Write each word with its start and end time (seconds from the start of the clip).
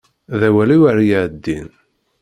D 0.39 0.41
awal-iw 0.47 0.83
ara 0.91 1.03
iɛeddin 1.07 1.67